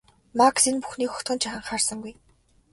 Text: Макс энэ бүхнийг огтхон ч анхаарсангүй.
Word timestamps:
Макс 0.37 0.63
энэ 0.69 0.81
бүхнийг 0.81 1.11
огтхон 1.15 1.37
ч 1.41 1.43
анхаарсангүй. 1.47 2.13